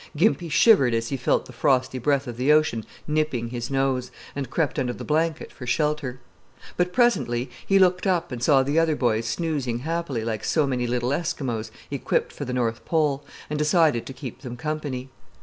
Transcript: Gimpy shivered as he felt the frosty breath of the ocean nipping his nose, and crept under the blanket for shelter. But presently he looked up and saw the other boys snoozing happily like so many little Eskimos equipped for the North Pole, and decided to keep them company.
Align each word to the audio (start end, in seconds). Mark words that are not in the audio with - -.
Gimpy 0.17 0.49
shivered 0.49 0.95
as 0.95 1.09
he 1.09 1.15
felt 1.15 1.45
the 1.45 1.53
frosty 1.53 1.99
breath 1.99 2.25
of 2.25 2.35
the 2.35 2.51
ocean 2.51 2.87
nipping 3.07 3.49
his 3.49 3.69
nose, 3.69 4.09
and 4.35 4.49
crept 4.49 4.79
under 4.79 4.93
the 4.93 5.03
blanket 5.03 5.51
for 5.51 5.67
shelter. 5.67 6.19
But 6.75 6.91
presently 6.91 7.51
he 7.67 7.77
looked 7.77 8.07
up 8.07 8.31
and 8.31 8.41
saw 8.41 8.63
the 8.63 8.79
other 8.79 8.95
boys 8.95 9.27
snoozing 9.27 9.81
happily 9.81 10.23
like 10.23 10.43
so 10.43 10.65
many 10.65 10.87
little 10.87 11.09
Eskimos 11.13 11.69
equipped 11.91 12.31
for 12.33 12.45
the 12.45 12.51
North 12.53 12.83
Pole, 12.83 13.23
and 13.47 13.59
decided 13.59 14.07
to 14.07 14.13
keep 14.13 14.41
them 14.41 14.57
company. 14.57 15.11